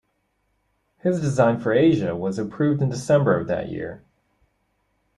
His 1.03 1.21
design 1.21 1.59
for 1.59 1.73
"Asia" 1.73 2.15
was 2.15 2.39
approved 2.39 2.81
in 2.81 2.89
December 2.89 3.37
of 3.39 3.45
that 3.49 3.69
year. 3.69 4.01